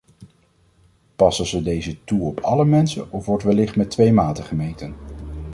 Passen 1.15 1.45
ze 1.45 1.61
deze 1.63 2.03
toe 2.03 2.21
op 2.21 2.39
alle 2.39 2.65
mensen 2.65 3.11
of 3.11 3.25
wordt 3.25 3.43
wellicht 3.43 3.75
met 3.75 3.89
twee 3.89 4.13
maten 4.13 4.43
gemeten? 4.43 4.95